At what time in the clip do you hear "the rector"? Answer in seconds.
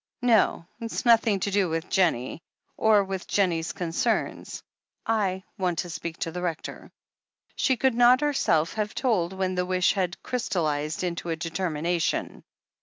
6.31-6.91